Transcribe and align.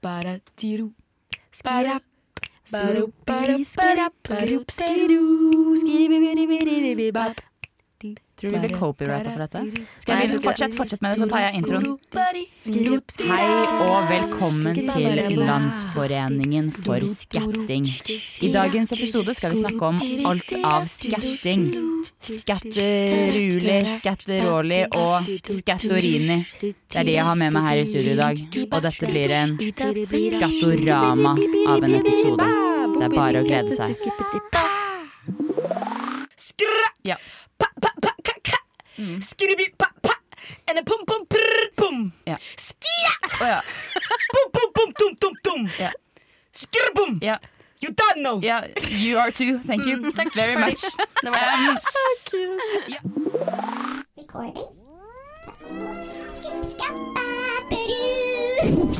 para 0.00 0.40
tiru, 0.56 0.92
skira, 1.52 2.00
para 2.70 3.06
para 3.08 3.08
para 3.24 3.58
skira 3.58 4.12
skira 4.24 4.64
skira 4.68 5.16
skira 5.76 6.16
skira 6.36 6.94
skira 6.94 7.49
Tror 8.40 8.50
vi 8.50 8.58
blir 8.58 8.78
copyrighta 8.78 9.30
for 9.30 9.38
dette. 9.38 9.84
Skal 9.96 10.20
vi 10.20 10.38
fortsette, 10.40 10.76
fortsett 10.76 11.00
med 11.00 11.12
det, 11.12 11.18
så 11.18 11.26
tar 11.28 11.42
jeg 11.44 11.54
introen. 11.58 11.98
Hei 13.28 13.48
og 13.84 14.06
velkommen 14.08 14.78
til 14.78 15.36
Landsforeningen 15.36 16.70
for 16.72 17.04
skatting. 17.04 17.84
I 18.40 18.52
dagens 18.54 18.94
episode 18.96 19.34
skal 19.36 19.52
vi 19.52 19.60
snakke 19.60 19.90
om 19.90 20.00
alt 20.30 20.54
av 20.64 20.88
skatting. 20.88 21.68
Skatteruli, 22.24 23.76
skatteroli 23.98 24.82
og 24.96 25.28
skattorini. 25.44 26.40
Det 26.62 26.96
er 26.96 27.10
de 27.10 27.18
jeg 27.18 27.28
har 27.28 27.36
med 27.44 27.52
meg 27.58 27.68
her 27.68 27.82
i 27.82 27.88
studio 27.92 28.16
i 28.16 28.20
dag. 28.24 28.44
Og 28.70 28.80
dette 28.88 29.12
blir 29.12 29.36
en 29.36 29.56
skattorama 30.16 31.36
av 31.76 31.84
en 31.84 32.00
episode. 32.00 32.48
Det 32.96 33.04
er 33.04 33.18
bare 33.20 33.44
å 33.44 33.50
glede 33.52 33.76
seg. 33.76 34.00
Know. 48.40 48.46
ja. 48.48 48.64
You 48.88 49.18
are 49.18 49.30
too. 49.30 49.58
Thank 49.58 49.86
you 49.86 50.12
very 50.34 50.56
much. 50.56 50.84
Um, 51.24 51.78
Recording. 54.16 54.64
Skip, 56.28 56.64
skap, 56.64 56.94
baberu. 57.14 58.94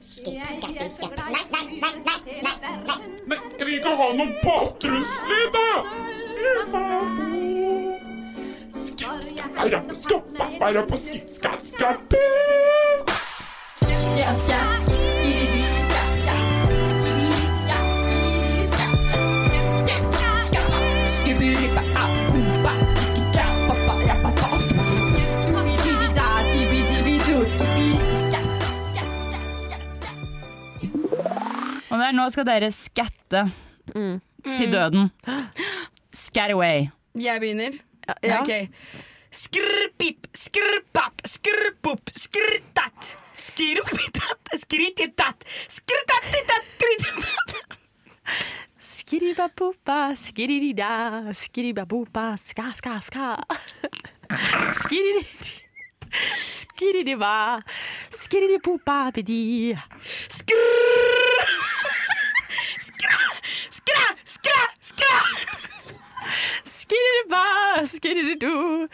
Skip, 0.00 0.46
skappe. 0.46 0.74
Nei, 0.74 1.44
nei, 1.52 1.64
nei, 1.80 1.94
nei, 2.04 2.20
nei, 2.42 2.76
nei. 2.82 2.94
Nei, 3.26 3.38
jeg 3.58 3.66
vil 3.66 3.74
ikke 3.78 3.94
ha 3.96 4.08
noen 4.18 4.34
bakgrunnslyd, 4.42 5.54
da! 5.54 5.68
Skip, 8.74 9.08
skappa, 9.30 9.68
rappe, 9.72 9.94
skoppa, 9.96 10.72
rappe, 10.76 10.96
skip, 11.00 11.26
skatt, 11.38 11.64
skappe. 11.72 12.24
Og 31.94 32.00
der, 32.00 32.12
nå 32.12 32.24
skal 32.32 32.46
dere 32.48 32.70
skatte 32.74 33.44
til 33.94 34.72
døden. 34.72 35.10
Scat 36.14 36.50
away. 36.50 36.88
Jeg 37.20 37.40
begynner. 37.40 37.76
Ja. 38.22 38.40
Ok. 38.40 38.50
Skrpip, 39.34 40.26
skrpap, 40.34 41.22
skrpup, 41.24 42.10
skrtat. 42.14 43.14
Skirupitatt, 43.44 44.48
skrititatt, 44.56 45.44
skritatittatt, 45.68 46.64
skrititatt. 46.76 47.78
Skribapupa, 48.80 50.14
skiririda, 50.16 51.32
skribapupa, 51.34 52.36
ska, 52.36 52.72
ska, 52.76 53.00
ska. 53.00 53.36
Skiririd... 54.80 55.44
Skiridiva, 56.46 57.62
skiridipupa, 58.10 59.12
pidi. 59.14 59.76
Skrrr! 60.28 61.44
Skra, 62.80 63.20
skra, 63.68 64.06
skra, 64.24 64.62
skra! 64.80 65.20
Skiridiba, 66.64 67.44
skirididu, 67.84 68.88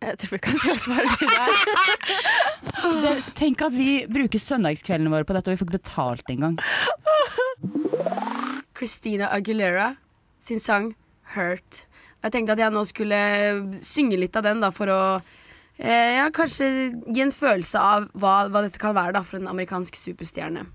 jeg 0.00 0.16
tror 0.16 0.30
vi 0.32 0.38
kan 0.40 0.56
si 0.56 0.70
oss 0.72 0.86
ferdig 0.88 1.26
der. 1.28 3.18
Tenk 3.36 3.60
at 3.66 3.74
vi 3.76 3.90
bruker 4.08 4.40
søndagskveldene 4.40 5.12
våre 5.12 5.28
på 5.28 5.36
dette, 5.36 5.50
og 5.50 5.54
vi 5.54 5.60
får 5.60 5.68
ikke 5.68 5.76
betalt 5.76 6.32
engang. 6.32 6.56
Christina 8.76 9.28
Aguilera 9.36 9.90
sin 10.40 10.60
sang 10.60 10.94
'Hurt'. 11.34 11.84
Jeg 12.22 12.32
tenkte 12.32 12.52
at 12.56 12.62
jeg 12.64 12.72
nå 12.72 12.84
skulle 12.88 13.20
synge 13.84 14.16
litt 14.16 14.36
av 14.36 14.42
den 14.48 14.64
da, 14.64 14.72
for 14.72 14.88
å 14.88 15.02
eh, 15.80 16.16
ja, 16.18 16.28
kanskje 16.34 16.70
gi 17.08 17.24
en 17.24 17.34
følelse 17.34 17.80
av 17.80 18.10
hva, 18.14 18.34
hva 18.52 18.64
dette 18.66 18.80
kan 18.80 18.96
være 18.96 19.16
da, 19.16 19.24
for 19.26 19.40
en 19.40 19.50
amerikansk 19.50 19.96
superstjerne. 19.98 20.66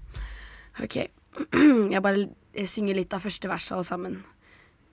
Ok, 0.84 0.98
jeg 1.94 2.04
bare 2.04 2.26
synger 2.68 2.98
litt 3.00 3.14
av 3.16 3.24
første 3.24 3.52
vers 3.52 3.72
alle 3.72 3.88
sammen. 3.88 4.24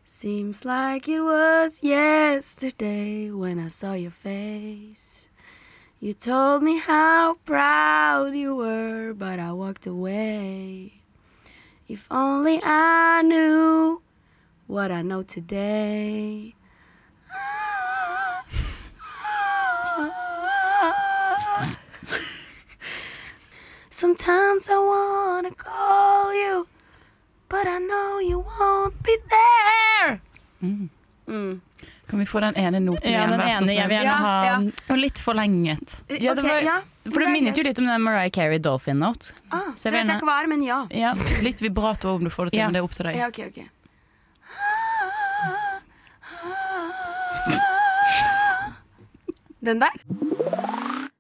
Seems 0.05 0.65
like 0.65 1.09
it 1.09 1.21
was 1.21 1.83
yesterday 1.83 3.31
when 3.31 3.59
I 3.59 3.69
saw 3.69 3.95
your 3.95 4.11
face. 4.11 5.31
You 6.01 6.13
told 6.13 6.65
me 6.65 6.79
how 6.79 7.37
proud 7.45 8.35
you 8.35 8.57
were, 8.57 9.15
but 9.15 9.39
I 9.39 9.53
walked 9.53 9.87
away. 9.87 10.95
If 11.87 12.09
only 12.11 12.61
I 12.63 13.23
knew 13.23 14.03
what 14.67 14.91
I 14.91 15.03
know 15.03 15.23
today. 15.23 16.57
Sometimes 24.13 24.69
I 24.69 24.77
wanna 24.77 25.51
call 25.57 26.35
you, 26.35 26.67
but 27.49 27.67
I 27.67 27.79
know 27.79 28.21
you 28.21 28.45
won't 28.45 28.93
be 29.03 29.17
there. 29.33 30.21
Mm. 30.63 31.61
Kan 32.07 32.19
vi 32.19 32.27
få 32.27 32.41
den 32.41 32.55
ene 32.57 32.81
noten 32.81 33.11
Ja, 33.13 33.19
igjen? 33.25 33.31
den 33.31 33.41
ene 33.41 33.73
jeg 33.73 33.89
vil 33.89 33.97
gjerne 33.97 34.17
ha 34.27 34.45
ja. 34.45 34.59
Og 34.93 34.99
litt 35.01 35.19
forlenget. 35.19 36.03
Ja, 36.21 36.35
det 36.35 36.43
var. 36.45 36.83
For 37.09 37.21
det 37.25 37.31
minnet 37.33 37.57
jo 37.57 37.65
litt 37.65 37.79
om 37.81 37.87
den 37.89 38.03
Mariah 38.05 38.29
Carey 38.31 38.59
Dolphin 38.59 38.99
Note. 39.01 39.33
Ah, 39.49 39.73
Så 39.77 39.89
jeg 39.89 39.93
det 39.95 40.01
vet 40.03 40.09
jeg 40.13 40.17
ikke 40.21 40.29
hva 40.29 40.37
er, 40.43 40.47
men 40.53 40.63
ja. 40.67 40.83
Ja. 40.93 41.15
Litt 41.41 41.63
vibrato 41.65 42.13
om 42.19 42.25
du 42.25 42.31
får 42.31 42.45
det 42.45 42.51
til, 42.53 42.61
Ja. 42.61 42.67
men 42.69 42.75
det 42.77 42.81
er 42.81 42.85
opp 42.85 42.95
til 42.99 43.05
deg. 43.09 43.17
Ja, 43.17 43.29
ok, 43.33 43.39
ok. 43.49 43.65
Den 49.65 49.79
der. 49.81 49.97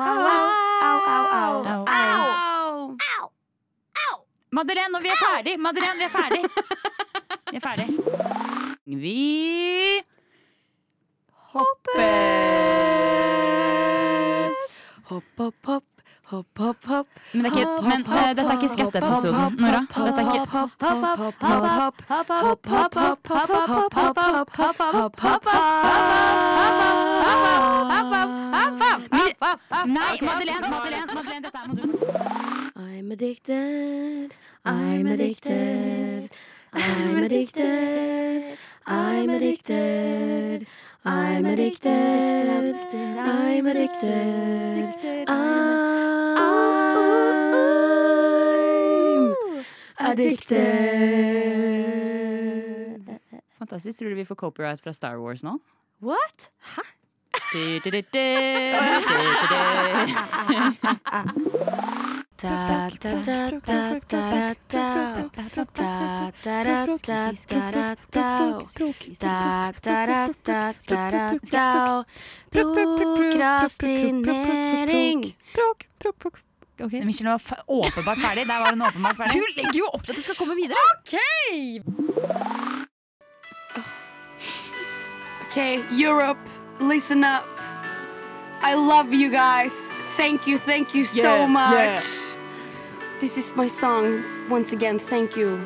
au, 0.58 1.28
au. 1.36 1.64
Au, 1.68 1.84
au, 2.28 2.92
au. 3.94 4.18
Madeleine, 4.50 4.94
og 4.97 5.02
vi 5.02 5.08
er 5.08 5.16
ferdig! 5.20 5.58
Madeleine, 5.60 5.98
vi 5.98 6.04
er 6.04 6.10
ferdig! 6.10 6.44
Vi 7.50 7.56
er 7.56 7.60
ferdig. 7.60 7.88
Vi 8.86 10.02
hoppes. 13.58 14.91
Hopp, 15.10 15.24
hopp, 15.38 15.54
hopp. 15.66 15.84
Hopp, 16.28 16.47
hopp, 16.59 16.84
hopp. 16.84 17.06
Men, 17.33 17.44
det 17.44 17.53
er 17.53 17.59
ikke, 17.59 17.83
men 17.89 18.00
eh, 18.05 18.37
dette 18.37 18.50
er 18.53 18.56
ikke 18.59 18.69
skatteepisoden, 18.69 19.56
Nora. 19.62 19.81
Dette 19.97 20.21
er 20.21 20.27
ikke 20.28 20.44
Nei, 29.86 30.19
Madeleine, 30.21 30.69
Madeleine, 30.69 31.07
Madeleine, 31.15 31.42
dette 31.42 31.59
her 31.59 31.66
må 31.69 31.75
I'm 32.77 33.10
addicted, 33.13 34.34
I'm 34.66 35.07
addicted, 35.07 36.28
I'm 36.74 37.24
addicted, 37.24 38.59
I'm 38.86 39.31
addicted, 39.31 40.66
I'm 41.04 41.47
addicted, 41.47 41.91
I'm 41.91 42.66
addicted, 42.68 43.18
I'm 43.18 43.66
addicted. 43.66 45.28
Fantastisk. 53.59 53.98
Tror 53.98 54.09
du 54.09 54.15
vi 54.15 54.24
får 54.24 54.34
copyright 54.34 54.80
fra 54.80 54.92
Star 54.92 55.16
Wars 55.18 55.42
nå? 55.45 55.59
What? 56.00 56.50
Hæ? 56.60 56.83
du, 57.53 57.78
du, 57.78 57.91
du, 57.91 58.00
Prokrastinering. 73.88 75.34
Prok, 75.54 75.86
prok, 75.98 76.18
prok. 76.18 76.38
Ok. 76.80 76.92
Michelle 77.04 77.30
var 77.30 77.40
noe 77.42 77.80
åpenbart 77.82 78.18
ferdig. 78.22 78.46
Der 78.46 78.58
var 78.62 78.70
hun 78.70 78.82
åpenbart 78.82 79.16
ferdig. 79.16 79.34
Du 79.34 79.44
legger 79.56 79.78
jo 79.78 79.86
opp 79.92 80.04
til 80.06 80.12
at 80.12 80.16
det 80.16 80.24
skal 80.24 80.36
komme 80.38 80.54
videre. 80.54 80.78
Ok! 80.94 81.14
Ok, 85.48 85.56
Europe, 85.90 86.38
listen 86.80 87.24
up. 87.24 87.48
I 88.62 88.74
love 88.74 89.12
you 89.12 89.30
guys. 89.30 89.72
Thank 90.16 90.46
you, 90.46 90.58
thank 90.58 90.94
you 90.94 91.04
so 91.04 91.22
Yeah, 91.22 91.46
much. 91.46 92.17
This 93.20 93.36
is 93.36 93.53
my 93.56 93.66
song. 93.66 94.22
Once 94.48 94.72
again, 94.72 95.00
thank 95.00 95.36
you. 95.36 95.59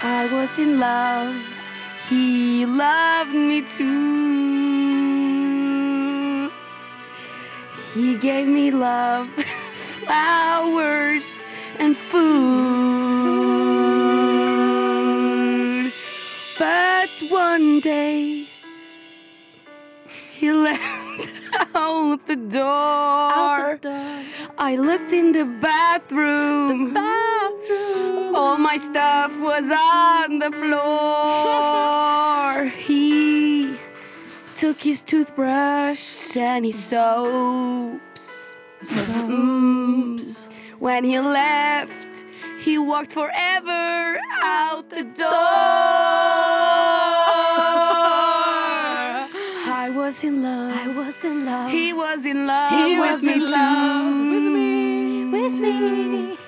I 0.00 0.28
was 0.30 0.60
in 0.60 0.78
love. 0.78 1.34
He 2.08 2.64
loved 2.66 3.34
me 3.34 3.62
too. 3.62 4.04
He 7.94 8.16
gave 8.16 8.46
me 8.46 8.70
love, 8.70 9.28
flowers, 9.98 11.44
and 11.80 11.96
food. 11.96 12.44
But 16.60 17.10
one 17.28 17.80
day, 17.80 18.46
he 20.38 20.52
left 20.52 21.03
out 22.14 22.26
the 22.26 22.36
door. 22.36 23.80
I 24.58 24.76
looked 24.76 25.12
in 25.12 25.32
the 25.32 25.44
bathroom. 25.44 26.96
All 28.36 28.56
my 28.56 28.76
stuff 28.76 29.32
was 29.40 29.68
on 29.70 30.38
the 30.38 30.52
floor. 30.62 32.68
he 32.88 33.76
took 34.56 34.80
his 34.80 35.02
toothbrush 35.02 36.36
and 36.36 36.64
his 36.64 36.84
soaps. 36.84 38.54
Soaps. 38.82 39.18
Mm. 39.18 40.48
When 40.78 41.04
he 41.04 41.18
left, 41.18 42.24
he 42.60 42.78
walked 42.78 43.12
forever 43.12 44.20
out 44.42 44.88
the 44.90 45.04
door. 45.04 46.03
Was 50.14 50.22
in 50.22 50.42
love. 50.44 50.72
I 50.72 50.86
was 50.88 51.24
in 51.24 51.44
love. 51.44 51.70
He 51.72 51.92
was 51.92 52.24
in 52.24 52.46
love 52.46 52.70
He 52.70 53.00
with 53.00 53.10
was 53.10 53.22
me 53.24 53.32
in 53.32 53.38
too. 53.40 53.46
love 53.46 54.30
with 54.30 54.42
me. 54.54 55.24
With 55.26 55.60
me. 55.60 56.38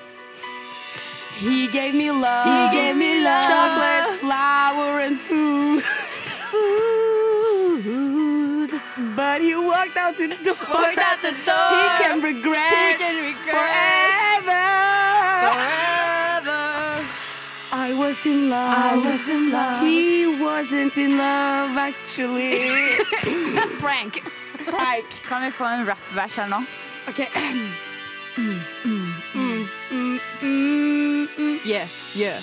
He 1.39 1.67
gave 1.67 1.93
me 1.93 2.09
love. 2.11 2.45
He 2.47 2.77
gave 2.77 2.95
me 2.95 3.19
love. 3.21 3.43
Chocolate, 3.43 4.19
flour, 4.21 5.01
and 5.01 5.19
food. 5.19 5.83
Food. 7.67 8.71
But 9.17 9.41
he 9.41 9.53
walked 9.55 9.97
out 9.97 10.17
the 10.17 10.29
door. 10.29 10.55
Walked 10.71 10.97
out 10.99 11.21
the 11.21 11.31
door. 11.43 11.69
He 11.75 11.83
can 12.01 12.21
regret. 12.21 12.71
He 12.71 12.97
can 13.03 13.21
regret. 13.21 14.43
Forever. 14.47 15.51
Forever. 15.51 15.86
I 17.87 17.93
was 17.93 18.25
in 18.25 18.49
love. 18.49 18.77
I 18.77 18.97
was 18.97 19.29
in 19.29 19.49
love. 19.49 19.81
He 19.81 20.25
wasn't 20.43 20.97
in 20.97 21.17
love, 21.17 21.77
actually. 21.77 22.59
Prank. 23.79 24.23
Prank. 24.65 25.05
Kan 25.23 25.41
vi 25.41 25.51
få 25.51 25.63
en 25.65 25.85
rap-vers 25.85 26.35
her 26.35 26.47
nå? 26.47 26.63
Okay. 27.07 27.27
Yeah, 31.65 31.87
yeah, 32.15 32.39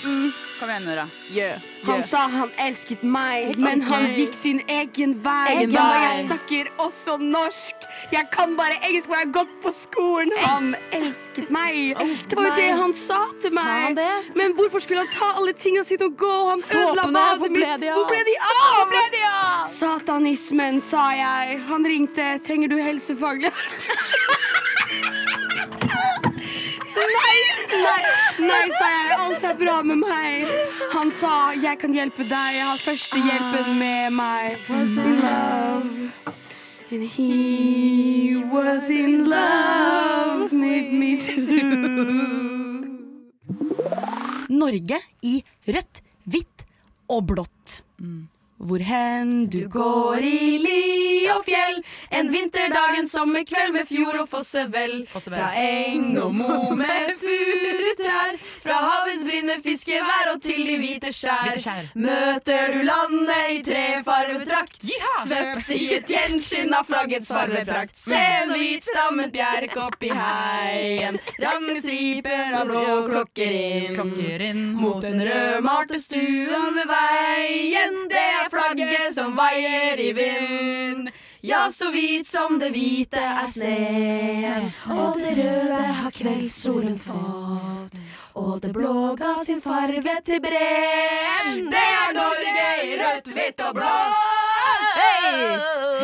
Kom 0.61 0.71
igjen, 0.71 0.85
Nora. 0.85 1.07
yeah. 1.35 1.59
Han 1.85 2.03
sa 2.03 2.19
han 2.31 2.51
elsket 2.63 3.03
meg, 3.03 3.57
men 3.61 3.83
han 3.83 4.05
gikk 4.15 4.35
sin 4.35 4.61
egen 4.71 5.17
vei. 5.25 5.49
Egen 5.57 5.73
ja, 5.75 5.83
vei. 5.91 6.03
jeg 6.05 6.27
snakker 6.29 6.71
også 6.85 7.17
norsk. 7.21 7.85
Jeg 8.13 8.29
kan 8.33 8.55
bare 8.57 8.77
engelsk, 8.87 9.09
for 9.11 9.19
jeg 9.19 9.27
har 9.27 9.33
gått 9.35 9.57
på 9.65 9.73
skolen. 9.75 10.33
Han 10.45 10.71
elsket 10.95 11.51
meg. 11.53 11.99
Det 11.99 12.39
var 12.39 12.47
jo 12.49 12.55
det 12.61 12.71
han 12.79 12.95
sa 12.97 13.19
til 13.43 13.51
Sa 13.57 13.67
han 13.67 13.95
meg. 13.95 13.99
det? 13.99 14.37
Men 14.39 14.55
hvorfor 14.57 14.85
skulle 14.87 15.03
han 15.05 15.13
ta 15.13 15.33
alle 15.41 15.53
tingene 15.59 15.85
sine 15.85 16.07
og 16.09 16.17
gå? 16.23 16.33
Han 16.53 16.63
ødela 16.63 17.09
badet 17.19 17.51
mitt. 17.59 17.85
Hvor 17.91 18.09
ble 18.15 18.23
de 18.31 18.37
av? 18.47 18.63
Hvor 18.79 18.89
ble 18.95 19.05
de 19.17 19.25
av? 19.29 19.67
Satanismen, 19.75 20.81
sa 20.81 21.11
jeg. 21.19 21.61
Han 21.69 21.85
ringte. 21.85 22.31
Trenger 22.47 22.69
du 22.73 22.79
helsefaglig 22.81 23.51
Nei, 26.95 27.37
nei, 27.83 28.03
nei, 28.41 28.65
sa 28.79 28.89
jeg. 28.91 29.19
Alt 29.25 29.45
er 29.49 29.57
bra 29.59 29.77
med 29.87 30.01
meg. 30.03 30.49
Han 30.95 31.13
sa 31.15 31.53
jeg 31.59 31.79
kan 31.83 31.95
hjelpe 31.95 32.27
deg. 32.27 32.57
Jeg 32.59 32.67
har 32.69 32.81
førstehjelpen 32.83 33.79
med 33.79 34.17
meg. 34.19 34.59
Was 34.69 34.97
in 34.99 35.21
love. 35.23 36.11
And 36.95 37.03
he 37.03 38.37
was 38.53 38.91
in 38.91 39.25
love 39.27 40.53
with 40.53 40.93
me 40.93 41.17
too. 41.19 41.43
Norge 44.55 45.01
i 45.23 45.41
rødt, 45.67 46.03
hvitt 46.31 46.67
og 47.11 47.27
blått. 47.33 47.81
Hvor 48.59 48.79
hen 48.87 49.47
du 49.51 49.65
går 49.69 50.23
i 50.23 50.59
li 50.63 51.27
og 51.33 51.43
fjell, 51.47 51.81
en 52.15 52.29
vinterdag, 52.33 52.99
en 52.99 53.09
sommerkveld 53.09 53.73
med 53.75 53.89
fjord 53.89 54.19
og 54.23 54.29
fossevell. 54.31 54.95
Fra 55.11 55.51
eng 55.59 56.15
og 56.21 56.35
mo 56.37 56.59
med 56.81 57.11
furutrær, 57.21 58.39
fra 58.63 58.77
havets 58.85 59.25
brinn 59.27 59.49
med 59.51 59.65
fiskevær 59.65 60.31
og 60.35 60.43
til 60.45 60.63
de 60.69 60.77
hvite 60.81 61.13
skjær. 61.17 61.59
Møter 61.99 62.75
du 62.75 62.81
landet 62.87 63.51
i 63.57 63.59
trefarvet 63.67 64.47
drakt, 64.49 64.79
svøpt 65.27 65.73
i 65.75 65.81
et 65.99 66.15
gjenskinn 66.15 66.73
av 66.77 66.87
flaggets 66.89 67.33
farveprakt. 67.35 67.97
Se 67.99 68.21
en 68.21 68.55
hvitstammet 68.55 69.35
bjerk 69.35 69.77
oppi 69.89 70.13
heien, 70.15 71.19
Rangstriper 71.43 72.55
av 72.61 72.71
blå 72.71 72.87
klokker 73.11 74.39
inn. 74.39 74.65
Mot 74.79 75.03
den 75.03 75.21
rødmalte 75.25 75.99
stuen 76.03 76.75
ved 76.79 76.89
veien. 76.91 78.01
Det 78.11 78.23
er 78.23 78.44
flagget 78.51 79.15
som 79.15 79.37
vaier 79.37 80.01
i 80.01 80.13
vind. 80.17 81.11
Ja, 81.45 81.71
så 81.71 81.91
hvit 81.93 82.27
som 82.27 82.59
det 82.59 82.71
hvite 82.73 83.21
er 83.21 83.49
sne. 83.53 83.77
Og 84.95 85.19
det 85.21 85.35
røde 85.39 85.81
har 86.01 86.11
kveldssolen 86.15 86.99
fått. 86.99 88.01
Og 88.35 88.61
det 88.63 88.73
blå 88.75 89.15
ga 89.21 89.37
sin 89.45 89.61
farve 89.63 90.17
til 90.27 90.41
brenn. 90.43 91.69
Det 91.71 91.87
er 92.01 92.15
Norge 92.17 92.69
i 92.83 92.97
rødt, 92.99 93.33
hvitt 93.37 93.65
og 93.69 93.77
blått. 93.79 94.25
Hey! 94.99 95.59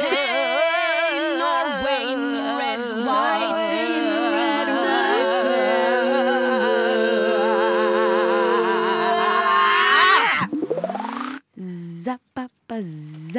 Hey, 0.04 0.59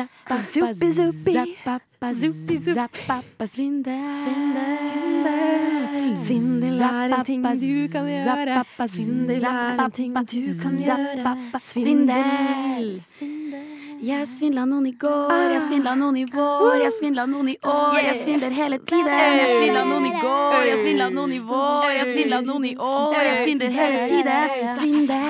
zappappa, 0.08 0.38
Zuppi, 0.38 0.94
zuppi. 0.94 1.34
zappappa, 1.34 2.14
Zuppi, 2.14 2.58
zappappa, 2.58 3.46
svindel. 3.46 4.16
Svindel. 4.22 6.18
Svindel 6.18 6.82
er 6.82 7.18
en 7.18 7.26
ting 7.26 7.44
du 7.44 7.88
kan 7.92 8.06
gjøre. 8.06 8.64
Svindel 8.88 9.44
er 9.44 9.86
en 9.86 9.92
ting 9.92 10.14
du 10.16 10.42
kan 10.62 10.74
gjøre. 10.86 11.36
Svindel. 11.62 13.00
Svindel. 13.00 13.71
Jeg 14.02 14.26
svindla 14.26 14.64
noen 14.66 14.88
i 14.90 14.92
går, 14.98 15.52
jeg 15.54 15.62
svindla 15.62 15.92
noen 15.94 16.16
i 16.18 16.24
vår, 16.26 16.80
jeg 16.82 16.94
svindla 16.96 17.26
noen 17.30 17.52
i 17.52 17.54
år, 17.70 17.98
jeg 18.02 18.16
svindler 18.24 18.56
hele 18.58 18.80
tiden. 18.82 19.12
Jeg 19.14 19.60
svindla 19.60 19.84
noen 19.86 20.08
i 20.08 20.14
går, 20.16 20.56
jeg 20.66 20.80
svindla 20.80 21.10
noen 21.14 21.36
i 21.36 21.42
vår, 21.52 21.86
jeg 21.94 22.08
svindla 22.10 22.40
noen 22.48 22.66
i 22.66 22.72
år, 22.82 23.18
jeg 23.28 23.36
svindler 23.44 23.76
hele 23.76 24.00
tiden. 24.10 24.56
Svindel, 24.80 25.28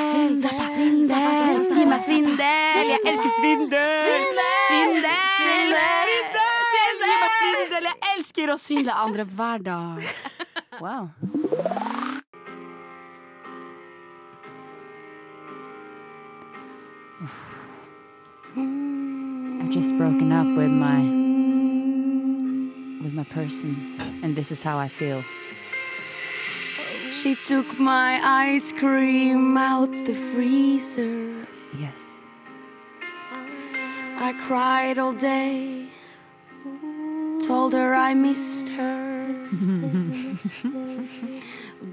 svindel, 0.78 1.68
gi 1.68 1.86
meg 1.92 2.06
svindel, 2.06 2.94
jeg 2.94 3.04
elsker 3.12 3.36
svindel. 3.42 3.92
Svindel, 4.08 5.20
svindel, 5.36 5.92
svindel, 6.08 7.08
gi 7.12 7.20
meg 7.20 7.38
svindel, 7.42 7.90
jeg 7.92 8.14
elsker 8.16 8.56
å 8.56 8.60
svindle 8.70 9.00
andre 9.04 9.28
hver 9.36 9.68
dag. 9.68 10.12
Wow. 10.80 11.12
I've 17.24 17.61
just 19.72 19.98
broken 19.98 20.34
up 20.34 20.46
with 20.46 20.70
my 20.70 21.00
with 23.02 23.14
my 23.14 23.24
person, 23.24 23.74
and 24.22 24.36
this 24.36 24.52
is 24.52 24.62
how 24.62 24.78
I 24.78 24.90
feel. 24.90 25.24
She 27.12 27.36
took 27.36 27.80
my 27.80 28.20
ice 28.22 28.74
cream 28.74 29.58
out 29.58 29.90
the 30.06 30.14
freezer. 30.34 31.48
Yes. 31.80 32.16
I 34.18 34.34
cried 34.46 35.00
all 35.00 35.14
day. 35.14 35.86
told 37.48 37.72
her 37.72 37.96
I 37.96 38.14
missed 38.14 38.70
her. 38.70 39.36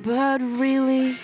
but 0.03 0.41
really, 0.41 1.17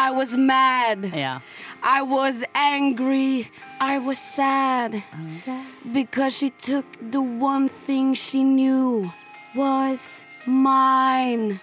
I 0.00 0.10
was 0.12 0.34
mad. 0.34 1.12
Ja. 1.14 1.40
I 1.82 2.00
was 2.00 2.42
angry. 2.54 3.50
I 3.78 3.98
was 3.98 4.18
sad. 4.18 4.94
Uh-huh. 4.94 5.62
Because 5.92 6.34
she 6.34 6.48
took 6.48 6.86
the 7.10 7.20
one 7.20 7.68
thing 7.68 8.14
she 8.14 8.42
knew 8.42 9.12
was 9.54 10.24
mine. 10.46 11.60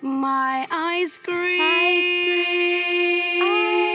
My 0.00 0.68
ice 0.70 1.18
cream. 1.18 1.60
Ice 1.60 2.18
cream. 2.22 3.40
My 3.40 3.87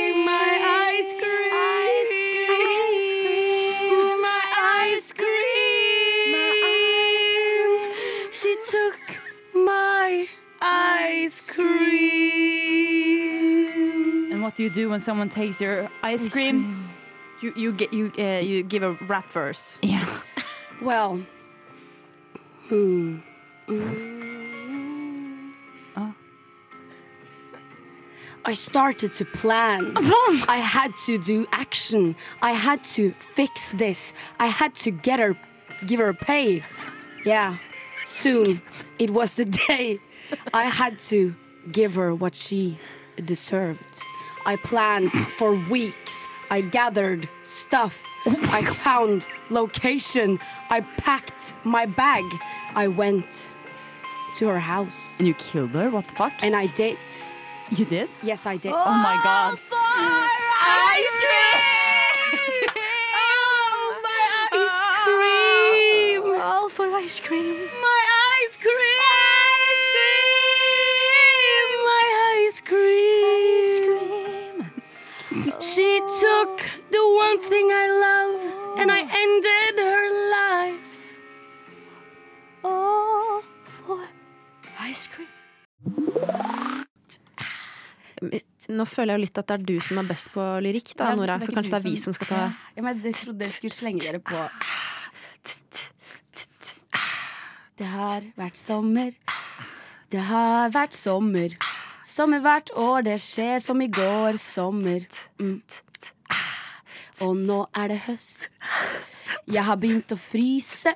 what 14.54 14.58
do 14.58 14.64
you 14.66 14.70
do 14.70 14.90
when 14.92 15.00
someone 15.00 15.30
takes 15.30 15.60
your 15.60 15.90
ice 16.04 16.30
cream? 16.30 16.78
You, 17.42 17.54
you, 17.56 17.72
get, 17.72 17.92
you, 17.92 18.12
uh, 18.20 18.38
you 18.38 18.62
give 18.62 18.84
a 18.84 18.94
rap 19.08 19.26
verse. 19.32 19.80
Ja. 19.82 19.98
Well, 20.82 21.22
hmm. 22.68 23.18
I 28.46 28.54
started 28.54 29.16
to 29.16 29.26
plan. 29.26 29.94
I 29.98 30.58
had 30.62 30.92
to 31.06 31.18
do 31.18 31.48
action. 31.52 32.16
I 32.42 32.52
had 32.52 32.84
to 32.96 33.12
fix 33.12 33.72
this. 33.72 34.14
I 34.40 34.48
had 34.48 34.76
to 34.76 34.92
get 34.92 35.20
her, 35.20 35.36
give 35.88 36.00
her 36.00 36.14
pay. 36.14 36.64
Yeah, 37.26 37.58
soon 38.06 38.62
it 39.00 39.10
was 39.10 39.34
the 39.34 39.46
day. 39.68 40.00
I 40.54 40.66
had 40.66 41.00
to 41.10 41.34
give 41.72 41.96
her 41.96 42.14
what 42.14 42.36
she 42.36 42.78
deserved. 43.26 44.04
I 44.46 44.58
planned 44.58 45.12
for 45.12 45.54
weeks. 45.56 46.28
I 46.50 46.62
gathered 46.62 47.30
stuff. 47.44 48.04
I 48.26 48.64
found 48.64 49.28
location. 49.50 50.40
I 50.70 50.82
packed 50.82 51.54
my 51.64 51.86
bag. 51.86 52.24
I 52.76 52.88
went 52.88 53.54
to 54.36 54.48
her 54.48 54.60
house. 54.60 55.18
And 55.20 55.28
you 55.28 55.34
killed 55.36 55.72
her? 55.72 55.90
What 55.90 56.08
the 56.08 56.14
fuck? 56.14 56.34
And 56.42 56.56
I 56.56 56.68
did. 56.68 56.98
you 57.72 57.86
did? 57.86 58.10
Yes, 58.22 58.46
I 58.46 58.58
did. 58.58 58.74
Oh 58.76 58.94
my 58.94 59.20
god. 59.24 59.58
Ice 60.92 61.20
cream! 61.20 61.60
Oh, 63.16 64.00
my 64.04 64.48
oh. 64.52 64.66
ice 64.66 64.82
cream! 65.06 66.42
All 66.42 66.70
for 66.70 66.86
ice 66.96 67.20
cream. 67.20 67.56
My 67.82 68.02
ice 68.44 68.58
cream! 68.58 69.00
ice 69.70 69.90
cream! 69.94 71.70
My 71.86 72.06
ice 72.46 72.62
cream! 72.62 73.12
She 75.63 76.01
took 76.20 76.60
the 76.91 77.03
one 77.24 77.39
thing 77.50 77.72
I 77.72 77.86
love 78.05 78.36
and 78.79 78.91
I 78.91 79.00
ended 79.00 79.79
her 79.79 80.05
life. 80.36 80.91
All 82.65 83.41
for 83.63 84.03
ice 84.89 85.08
cream. 85.08 85.29
Nå 88.70 88.86
føler 88.88 89.13
jeg 89.13 89.20
jo 89.20 89.24
litt 89.24 89.39
at 89.39 89.48
det 89.48 89.55
er 89.55 89.65
du 89.72 89.74
som 89.84 90.00
er 90.03 90.08
best 90.12 90.29
på 90.36 90.43
lyrikk, 90.63 90.93
da, 91.00 91.13
Nora. 91.15 91.39
Så 91.39 91.55
kanskje 91.55 91.72
det 91.72 91.79
er 91.79 91.88
vi 91.88 91.98
som 92.00 92.15
skal 92.15 92.27
ta 92.27 92.43
Ja, 92.75 92.84
men 92.84 93.00
Jeg 93.03 93.15
trodde 93.22 93.48
jeg 93.48 93.55
skulle 93.55 93.75
slenge 93.79 94.03
dere 94.03 94.20
på 94.20 94.39
Det 97.79 97.88
har 97.88 98.32
vært 98.36 98.60
sommer. 98.60 99.15
Det 100.12 100.27
har 100.27 100.75
vært 100.75 100.93
sommer. 100.96 101.55
Sommer 102.03 102.43
hvert 102.43 102.70
år, 102.75 103.08
det 103.08 103.22
skjer 103.24 103.63
som 103.63 103.79
i 103.82 103.88
går 103.88 104.36
sommer. 104.38 105.08
Mm. 105.40 105.62
Og 107.22 107.36
nå 107.38 107.60
er 107.75 107.94
det 107.94 108.00
høst. 108.08 108.50
Jeg 109.48 109.63
har 109.68 109.78
begynt 109.80 110.12
å 110.13 110.18
fryse. 110.20 110.94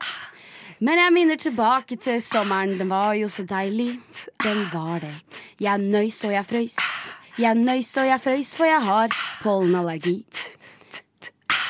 Men 0.79 0.99
jeg 1.01 1.13
minner 1.13 1.39
tilbake 1.41 1.97
til 1.97 2.21
sommeren. 2.21 2.77
Den 2.77 2.89
var 2.89 3.13
jo 3.17 3.29
så 3.31 3.45
deilig. 3.47 3.95
Den 4.43 4.67
var 4.73 5.01
det. 5.01 5.13
Jeg 5.61 5.81
nøys 5.81 6.23
og 6.27 6.35
jeg 6.35 6.45
frøys. 6.45 6.77
Jeg 7.37 7.55
nøys 7.57 7.93
og 8.01 8.07
jeg 8.09 8.21
frøys, 8.21 8.55
for 8.57 8.69
jeg 8.69 8.81
har 8.85 9.15
pollenallergi. 9.43 10.19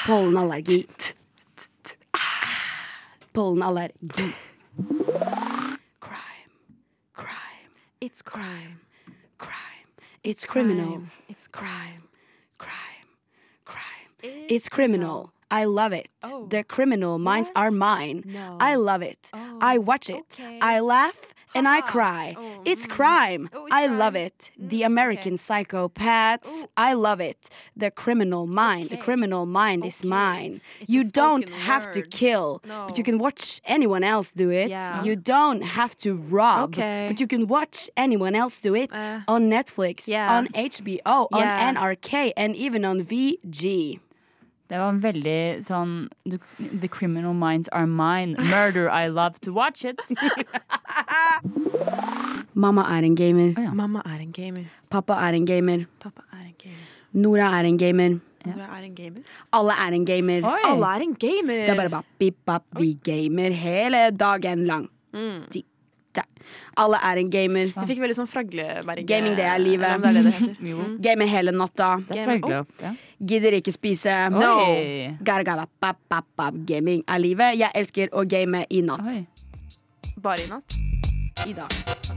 Pollenallergi. 0.07 0.86
Pollenallergi. 3.33 4.29
Crime. 6.00 6.51
Crime. 7.13 7.71
It's 8.01 8.21
crime. 8.21 8.79
Crime. 9.38 9.88
It's 10.24 10.45
criminal. 10.45 11.01
It's 11.29 11.47
Crime. 11.47 12.06
Crime. 12.57 13.07
Crime. 13.65 13.83
It's 14.23 14.69
criminal. 14.69 15.31
I 15.49 15.63
love 15.65 15.93
it. 15.93 16.09
Oh. 16.23 16.47
The 16.47 16.63
criminal 16.63 17.17
minds 17.19 17.51
are 17.55 17.71
mine. 17.71 18.23
No. 18.25 18.57
I 18.59 18.75
love 18.75 19.01
it. 19.01 19.29
Oh, 19.33 19.59
I 19.61 19.77
watch 19.77 20.09
it. 20.09 20.23
okay. 20.33 20.59
I 20.61 20.79
laugh 20.81 21.33
and 21.57 21.67
I 21.67 21.81
cry. 21.81 22.35
Oh, 22.37 22.61
It's 22.71 22.85
mm. 22.87 22.89
crime. 22.97 23.49
Oh, 23.53 23.65
it's 23.65 23.75
I 23.81 23.87
love 23.87 24.13
crime. 24.13 24.25
it. 24.27 24.51
The 24.71 24.81
Mm, 24.81 24.85
American 24.93 25.33
psychopaths. 25.37 26.53
Oh. 26.65 26.69
I 26.89 26.93
love 26.93 27.19
it. 27.31 27.49
The 27.75 27.89
criminal 28.03 28.45
mind. 28.47 28.89
The 28.89 28.97
criminal 29.07 29.45
mind 29.45 29.85
is 29.85 30.03
mine. 30.03 30.61
It's 30.81 30.89
you 30.95 31.01
don't 31.21 31.47
spoken 31.47 31.65
have 31.69 31.85
to 31.91 32.01
kill, 32.01 32.47
No. 32.65 32.85
but 32.87 32.97
you 32.97 33.03
can 33.03 33.17
watch 33.25 33.61
anyone 33.65 34.03
else 34.13 34.31
do 34.43 34.49
it. 34.51 34.69
Yeah. 34.69 35.03
You 35.03 35.15
don't 35.15 35.61
have 35.77 35.93
to 36.05 36.09
rob, 36.37 36.69
Okay. 36.69 37.07
but 37.09 37.19
you 37.19 37.27
can 37.27 37.47
watch 37.47 37.89
anyone 38.05 38.35
else 38.43 38.55
do 38.61 38.73
it 38.75 38.91
Uh, 38.97 39.21
on 39.27 39.49
Netflix, 39.49 40.07
yeah. 40.07 40.35
on 40.37 40.47
HBO, 40.53 41.27
on 41.31 41.41
Yeah. 41.41 41.69
NRK, 41.73 42.33
and 42.37 42.55
even 42.55 42.85
on 42.85 43.01
VG. 43.03 43.99
Det 44.69 44.77
var 44.77 44.91
veldig 44.99 45.63
sånn 45.63 46.09
the, 46.25 46.39
the 46.59 46.89
criminal 46.89 47.33
minds 47.33 47.69
are 47.71 47.87
mine. 47.87 48.35
Murder, 48.37 48.89
I 48.89 49.07
love 49.07 49.39
to 49.47 49.53
watch 49.53 49.85
it. 49.85 49.95
Mamma 52.57 52.83
er 52.97 53.05
en 53.05 53.15
gamer. 53.15 53.53
ja. 53.61 53.71
Mamma 53.73 54.01
er 54.05 54.21
en 54.23 54.31
gamer. 54.33 54.65
Pappa 54.89 55.17
er 55.27 55.35
en 55.37 55.45
gamer. 55.45 55.85
Pappa 56.01 56.23
er 56.33 56.45
en 56.47 56.55
gamer. 56.57 56.85
Nora 57.13 57.51
er 57.59 57.65
en 57.69 57.77
gamer. 57.77 58.15
Nora 58.47 58.67
er 58.79 58.83
en 58.87 58.95
gamer. 58.95 59.21
Alle 59.53 59.73
er 59.85 59.93
en 59.97 60.05
gamer. 60.07 60.43
Oi. 60.47 60.61
Alle 60.71 60.89
er 60.95 61.01
en 61.05 61.13
gamer! 61.19 61.63
Det 61.67 61.69
er 61.73 61.75
bare 61.81 61.89
bap, 61.91 62.05
bip, 62.19 62.37
bap. 62.47 62.63
Vi 62.79 62.93
gamer 63.03 63.51
hele 63.51 64.01
dagen 64.15 64.65
lang. 64.69 64.87
Mm. 65.13 65.41
Ti, 65.51 65.61
ta. 66.15 66.23
Alle 66.81 66.97
er 67.03 67.19
en 67.21 67.29
gamer. 67.33 67.73
Jeg 67.75 67.89
fikk 67.91 68.01
veldig 68.05 68.17
sånn 68.21 68.29
fragleberg 68.31 69.05
Gaming, 69.09 69.35
det 69.37 69.45
er 69.51 69.59
livet. 69.59 69.89
Game 69.89 70.01
det 70.01 70.09
er 70.09 70.17
det 70.17 70.23
det 70.23 70.33
heter. 70.39 70.55
Jo. 70.71 70.77
Mm. 70.81 70.97
Gamer 71.09 71.31
hele 71.35 71.51
natta. 71.59 71.89
Det 72.07 72.15
Game- 72.15 72.29
følgelig. 72.31 72.61
Ja. 72.81 72.93
Gidder 73.33 73.59
ikke 73.59 73.75
spise. 73.75 74.15
Oi. 74.33 75.17
Gara, 75.27 75.43
gara, 75.43 75.67
bap, 75.81 75.99
bap, 76.09 76.25
bap. 76.37 76.57
Gaming 76.65 77.03
er 77.07 77.19
livet. 77.21 77.57
Jeg 77.59 77.69
elsker 77.75 78.09
å 78.17 78.25
game 78.25 78.65
i 78.69 78.81
natt. 78.81 79.05
Oi. 79.13 79.25
Bare 80.17 80.41
i 80.41 80.49
natt. 80.49 80.79
I 81.45 81.53
dag. 81.53 82.16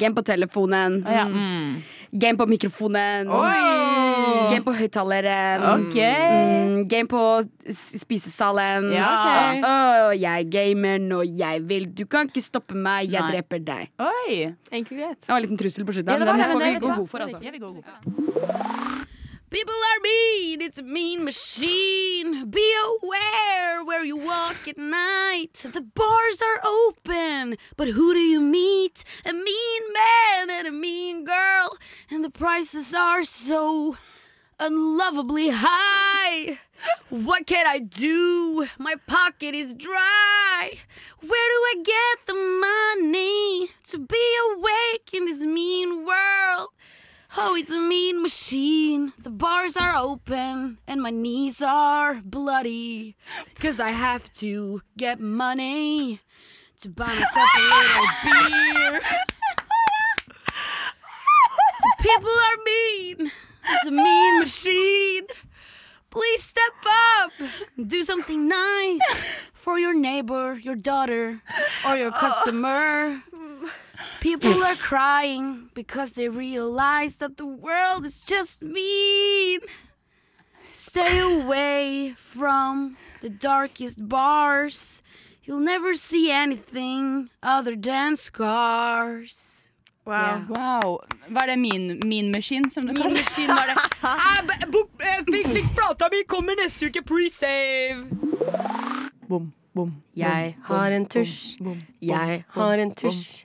Game 0.00 0.16
på 0.16 0.24
telefonen. 0.26 1.00
Ja. 1.04 1.26
Mm. 1.28 1.80
Game 2.10 2.36
på 2.36 2.46
mikrofonen. 2.50 3.28
Oi! 3.30 4.50
Game 4.50 4.64
på 4.66 4.72
høyttaleren. 4.74 5.62
Ok. 5.76 5.94
Mm, 5.94 6.88
game 6.90 7.06
på 7.10 7.22
spisesalen. 7.70 8.88
Ja. 8.96 9.10
okay. 9.14 9.60
oh, 9.62 10.10
jeg 10.18 10.48
gamer 10.50 10.98
når 10.98 11.28
jeg 11.38 11.62
vil. 11.70 11.86
Du 11.94 12.02
kan 12.10 12.26
ikke 12.26 12.42
stoppe 12.42 12.74
meg. 12.74 13.12
Jeg 13.14 13.22
Nei. 13.22 13.36
dreper 13.36 13.62
deg. 13.62 13.92
Oi. 14.02 14.50
Enkelt 14.72 14.96
greit. 14.96 15.20
Det 15.22 15.30
var 15.30 15.38
en 15.38 15.46
liten 15.46 15.60
trussel 15.60 15.86
på 15.86 15.94
slutten, 15.94 16.10
Ja, 16.10 16.18
men 16.18 16.32
den 16.32 16.42
det, 16.42 16.50
får 16.50 16.66
vi 16.66 16.74
gå 16.82 16.94
god 16.98 17.08
for. 17.14 17.18
Altså. 17.28 18.88
People 19.50 19.74
are 19.74 20.00
mean, 20.00 20.60
it's 20.60 20.78
a 20.78 20.82
mean 20.84 21.24
machine. 21.24 22.48
Be 22.50 22.72
aware 22.86 23.82
where 23.82 24.04
you 24.04 24.16
walk 24.16 24.68
at 24.68 24.78
night. 24.78 25.54
The 25.54 25.80
bars 25.80 26.40
are 26.40 26.64
open, 26.64 27.56
but 27.76 27.88
who 27.88 28.14
do 28.14 28.20
you 28.20 28.40
meet? 28.40 29.02
A 29.26 29.32
mean 29.32 29.82
man 29.92 30.50
and 30.50 30.68
a 30.68 30.70
mean 30.70 31.24
girl, 31.24 31.76
and 32.08 32.22
the 32.22 32.30
prices 32.30 32.94
are 32.94 33.24
so 33.24 33.96
unlovably 34.60 35.48
high. 35.52 36.60
What 37.08 37.48
can 37.48 37.66
I 37.66 37.80
do? 37.80 38.68
My 38.78 38.94
pocket 39.08 39.56
is 39.56 39.74
dry. 39.74 40.70
Where 41.18 41.28
do 41.28 41.30
I 41.32 41.82
get 41.82 42.26
the 42.26 42.34
money 42.34 43.66
to 43.88 43.98
be 43.98 44.36
awake 44.52 45.10
in 45.12 45.24
this 45.24 45.40
mean 45.40 46.06
world? 46.06 46.68
Oh, 47.36 47.54
it's 47.54 47.70
a 47.70 47.78
mean 47.78 48.22
machine. 48.22 49.12
The 49.18 49.30
bars 49.30 49.76
are 49.76 49.94
open 49.94 50.78
and 50.86 51.00
my 51.00 51.10
knees 51.10 51.62
are 51.62 52.20
bloody. 52.24 53.16
Cause 53.60 53.78
I 53.78 53.90
have 53.90 54.32
to 54.34 54.82
get 54.96 55.20
money 55.20 56.20
to 56.80 56.88
buy 56.88 57.06
myself 57.06 57.50
a 57.56 57.62
little 57.62 58.06
beer. 58.24 59.00
So 61.80 62.02
people 62.02 62.30
are 62.30 62.56
mean. 62.64 63.30
It's 63.68 63.86
a 63.86 63.90
mean 63.92 64.38
machine. 64.40 65.26
Please 66.10 66.42
step 66.42 66.72
up! 66.84 67.30
Do 67.86 68.02
something 68.02 68.48
nice 68.48 69.24
for 69.52 69.78
your 69.78 69.94
neighbor, 69.94 70.58
your 70.60 70.74
daughter, 70.74 71.40
or 71.86 71.96
your 71.96 72.08
oh. 72.08 72.18
customer. 72.18 73.22
People 74.20 74.62
are 74.64 74.76
crying 74.76 75.70
because 75.74 76.12
they 76.12 76.28
realize 76.28 77.16
that 77.16 77.36
the 77.36 77.46
world 77.46 78.04
is 78.04 78.20
just 78.20 78.62
mean. 78.62 79.60
Stay 80.72 81.18
away 81.20 82.14
from 82.16 82.96
the 83.20 83.28
darkest 83.30 84.08
bars. 84.08 85.02
You'll 85.44 85.60
never 85.60 85.94
see 85.94 86.30
anything 86.30 87.28
other 87.42 87.76
than 87.76 88.16
scars. 88.16 89.70
Wow. 90.06 90.44
Wow. 90.48 91.00
Var 91.28 91.46
det 91.46 91.56
min, 91.58 92.00
min 92.04 92.30
machine, 92.32 92.70
som 92.70 92.86
du 92.86 92.92
Min 92.92 93.02
kaller 93.02 93.14
det? 93.14 93.20
maskin 93.20 93.48
var 93.48 93.66
det. 93.66 93.76
Fiksplata 95.54 96.08
mi 96.10 96.24
kommer 96.24 96.56
neste 96.62 96.86
uke, 96.86 97.02
pre-save! 97.02 98.06
Bom, 99.28 99.52
bom. 99.74 99.99
Jeg 100.16 100.56
har 100.66 100.90
en 100.90 101.04
tusj. 101.06 101.58
Jeg 102.02 102.44
har 102.48 102.78
en 102.82 102.90
tusj. 102.94 103.44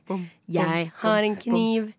Jeg 0.50 0.92
har 0.96 1.24
en 1.24 1.36
kniv. 1.36 1.92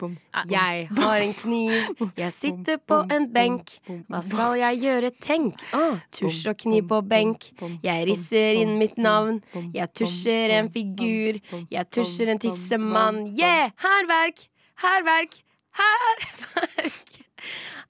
Jeg 0.50 0.88
har 0.90 1.16
en 1.22 1.32
kniv. 1.34 1.72
Jeg 2.18 2.32
sitter 2.32 2.76
på 2.76 2.98
en 3.14 3.28
benk. 3.32 3.70
Hva 4.10 4.20
skal 4.26 4.56
jeg 4.58 4.80
gjøre, 4.82 5.10
tenk? 5.22 5.62
Å, 5.74 5.84
tusj 6.14 6.48
og 6.50 6.58
kniv 6.64 6.88
på 6.90 7.00
benk. 7.06 7.50
Jeg 7.84 8.08
risser 8.10 8.58
inn 8.62 8.74
mitt 8.80 8.98
navn. 8.98 9.38
Jeg 9.74 9.92
tusjer 9.94 10.56
en 10.58 10.70
figur. 10.74 11.38
Jeg 11.70 11.86
tusjer 11.94 12.34
en 12.34 12.42
tissemann. 12.42 13.22
Yeah! 13.38 13.70
Hærverk! 13.84 14.48
Hærverk! 14.82 15.38
Hærverk! 15.78 17.14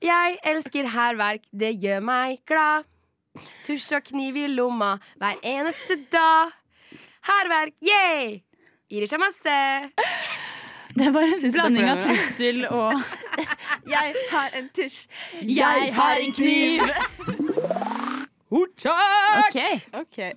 Jeg 0.04 0.36
elsker 0.44 0.92
hærverk. 0.92 1.48
Det 1.56 1.72
gjør 1.80 2.04
meg 2.04 2.38
glad. 2.46 2.84
Tusj 3.64 3.96
og 3.96 4.04
kniv 4.12 4.36
i 4.36 4.46
lomma 4.52 4.94
hver 5.20 5.40
eneste 5.44 5.96
dag. 6.12 6.52
Hærverk, 7.26 7.74
yeah! 7.82 8.38
Gir 8.86 9.06
seg 9.10 9.18
masse. 9.18 9.54
Det 10.96 11.08
var 11.12 11.26
en 11.26 11.52
blanding 11.52 11.88
av 11.90 11.98
trussel 12.04 12.62
og 12.70 12.94
Jeg 13.96 14.14
har 14.30 14.54
en 14.60 14.68
tusj. 14.76 15.00
Jeg 15.42 15.90
har 15.96 16.22
en 16.22 16.32
kniv! 16.36 16.86
Ordtak! 18.60 19.48
Okay. 19.50 19.80
Okay. 20.04 20.32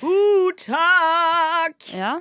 Ordtak! 0.00 1.76
Ja. 1.92 2.16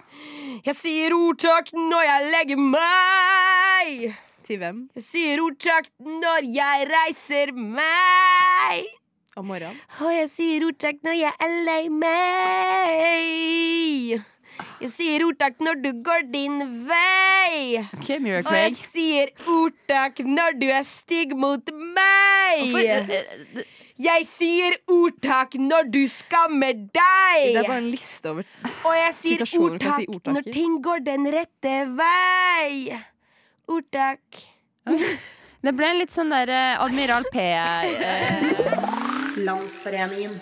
Jeg 0.68 0.76
sier 0.76 1.16
ordtak 1.16 1.72
når 1.74 2.06
jeg 2.10 2.30
legger 2.36 2.62
meg. 2.76 4.20
Til 4.44 4.60
hvem? 4.60 4.84
Jeg 5.00 5.06
sier 5.08 5.44
ordtak 5.48 5.88
når 6.04 6.44
jeg 6.60 6.90
reiser 6.92 7.56
meg. 7.56 8.99
Om 9.39 9.48
morgenen? 9.48 9.77
Og 10.03 10.12
jeg 10.12 10.27
sier 10.34 10.63
ordtak 10.67 10.98
når 11.05 11.15
jeg 11.15 11.31
er 11.46 11.51
lei 11.63 11.86
meg. 11.93 13.29
Jeg 14.81 14.89
sier 14.91 15.24
ordtak 15.24 15.62
når 15.63 15.77
du 15.79 15.89
går 16.03 16.25
din 16.34 16.58
vei. 16.89 17.79
Okay, 18.01 18.17
Og 18.19 18.51
jeg 18.58 18.75
sier 18.91 19.31
ordtak 19.48 20.19
når 20.27 20.60
du 20.60 20.67
er 20.67 20.84
stygg 20.88 21.31
mot 21.39 21.72
meg. 21.96 22.75
Jeg 24.00 24.27
sier 24.27 24.75
ordtak 24.91 25.55
når 25.60 25.88
du 25.91 26.01
skammer 26.12 26.74
Det 26.91 27.00
er 27.55 27.63
bare 27.63 27.79
en 27.81 27.89
liste 27.91 28.29
over 28.31 28.43
Og 28.88 28.93
jeg 28.96 29.15
sier 29.19 29.41
ordtak, 29.60 29.98
si 30.00 30.08
ordtak 30.08 30.34
når 30.36 30.51
ting 30.51 30.77
går 30.84 31.00
den 31.08 31.27
rette 31.36 31.75
vei. 31.96 32.96
Ordtak. 33.72 34.19
Det 35.60 35.74
ble 35.75 35.89
en 35.91 35.98
litt 36.00 36.13
sånn 36.15 36.31
der 36.31 36.48
eh, 36.55 36.79
Admiral 36.79 37.25
P. 37.34 37.43
eh, 37.43 38.99
Landsforeningen. 39.46 40.41